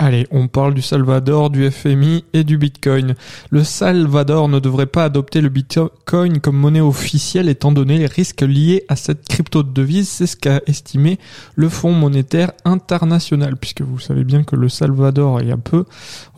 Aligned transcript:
Allez, 0.00 0.28
on 0.30 0.46
parle 0.46 0.74
du 0.74 0.80
Salvador, 0.80 1.50
du 1.50 1.68
FMI 1.68 2.24
et 2.32 2.44
du 2.44 2.56
Bitcoin. 2.56 3.16
Le 3.50 3.64
Salvador 3.64 4.48
ne 4.48 4.60
devrait 4.60 4.86
pas 4.86 5.02
adopter 5.02 5.40
le 5.40 5.48
Bitcoin 5.48 6.38
comme 6.38 6.56
monnaie 6.56 6.80
officielle 6.80 7.48
étant 7.48 7.72
donné 7.72 7.98
les 7.98 8.06
risques 8.06 8.42
liés 8.42 8.84
à 8.88 8.94
cette 8.94 9.26
crypto-devise. 9.26 10.08
C'est 10.08 10.28
ce 10.28 10.36
qu'a 10.36 10.60
estimé 10.68 11.18
le 11.56 11.68
Fonds 11.68 11.90
monétaire 11.90 12.52
international, 12.64 13.56
puisque 13.56 13.82
vous 13.82 13.98
savez 13.98 14.22
bien 14.22 14.44
que 14.44 14.54
le 14.54 14.68
Salvador, 14.68 15.40
il 15.40 15.48
y 15.48 15.52
a 15.52 15.56
peu, 15.56 15.84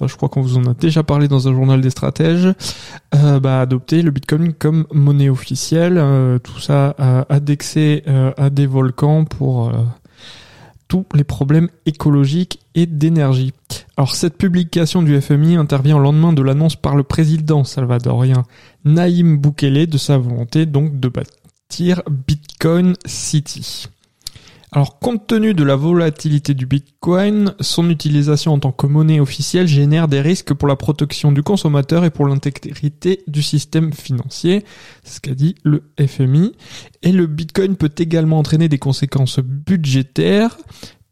euh, 0.00 0.08
je 0.08 0.16
crois 0.16 0.30
qu'on 0.30 0.40
vous 0.40 0.56
en 0.56 0.64
a 0.64 0.72
déjà 0.72 1.02
parlé 1.02 1.28
dans 1.28 1.46
un 1.46 1.52
journal 1.52 1.82
des 1.82 1.90
stratèges, 1.90 2.48
euh, 3.14 3.40
bah, 3.40 3.66
le 3.68 4.10
Bitcoin 4.10 4.54
comme 4.54 4.86
monnaie 4.92 5.28
officielle. 5.28 5.98
Euh, 5.98 6.38
tout 6.38 6.60
ça 6.60 6.94
euh, 6.98 7.24
indexé 7.28 8.04
à 8.38 8.48
des 8.48 8.66
volcans 8.66 9.24
pour 9.24 9.72
tous 10.90 11.06
les 11.14 11.22
problèmes 11.22 11.68
écologiques 11.86 12.58
et 12.74 12.84
d'énergie. 12.84 13.54
Alors 13.96 14.16
cette 14.16 14.36
publication 14.36 15.02
du 15.02 15.18
FMI 15.20 15.54
intervient 15.54 15.96
au 15.96 16.00
lendemain 16.00 16.32
de 16.32 16.42
l'annonce 16.42 16.74
par 16.74 16.96
le 16.96 17.04
président 17.04 17.62
salvadorien 17.62 18.42
Naïm 18.84 19.38
Bukele 19.38 19.86
de 19.86 19.98
sa 19.98 20.18
volonté 20.18 20.66
donc 20.66 20.98
de 20.98 21.08
bâtir 21.08 22.02
Bitcoin 22.10 22.96
City. 23.06 23.86
Alors, 24.72 25.00
compte 25.00 25.26
tenu 25.26 25.52
de 25.52 25.64
la 25.64 25.74
volatilité 25.74 26.54
du 26.54 26.64
Bitcoin, 26.64 27.54
son 27.58 27.90
utilisation 27.90 28.52
en 28.52 28.60
tant 28.60 28.70
que 28.70 28.86
monnaie 28.86 29.18
officielle 29.18 29.66
génère 29.66 30.06
des 30.06 30.20
risques 30.20 30.54
pour 30.54 30.68
la 30.68 30.76
protection 30.76 31.32
du 31.32 31.42
consommateur 31.42 32.04
et 32.04 32.10
pour 32.10 32.26
l'intégrité 32.26 33.24
du 33.26 33.42
système 33.42 33.92
financier. 33.92 34.64
Ce 35.02 35.18
qu'a 35.18 35.34
dit 35.34 35.56
le 35.64 35.82
FMI. 35.98 36.52
Et 37.02 37.10
le 37.10 37.26
Bitcoin 37.26 37.74
peut 37.74 37.90
également 37.98 38.38
entraîner 38.38 38.68
des 38.68 38.78
conséquences 38.78 39.40
budgétaires 39.40 40.56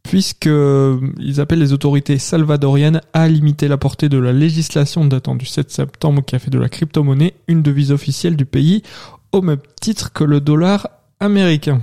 puisque 0.05 0.47
ils 0.47 1.41
appellent 1.41 1.59
les 1.59 1.73
autorités 1.73 2.19
salvadoriennes 2.19 3.03
à 3.13 3.29
limiter 3.29 3.69
la 3.69 3.77
portée 3.77 4.09
de 4.09 4.19
la 4.19 4.33
législation 4.33 5.05
datant 5.05 5.35
du 5.35 5.45
7 5.45 5.71
septembre 5.71 6.25
qui 6.25 6.35
a 6.35 6.39
fait 6.39 6.51
de 6.51 6.59
la 6.59 6.69
crypto-monnaie 6.69 7.35
une 7.47 7.63
devise 7.63 7.93
officielle 7.93 8.37
du 8.37 8.47
pays 8.47 8.83
au 9.33 9.43
même 9.43 9.59
titre 9.81 10.13
que 10.13 10.25
le 10.25 10.41
dollar 10.41 10.89
américain. 11.21 11.83